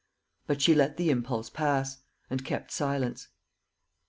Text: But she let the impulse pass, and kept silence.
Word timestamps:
But 0.47 0.63
she 0.63 0.73
let 0.73 0.97
the 0.97 1.11
impulse 1.11 1.51
pass, 1.51 2.01
and 2.27 2.43
kept 2.43 2.71
silence. 2.71 3.27